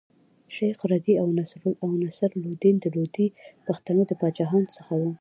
[0.55, 1.27] شېخ رضي او
[2.03, 3.27] نصر لودي د لودي
[3.65, 5.09] پښتنو د پاچاهانو څخه ول.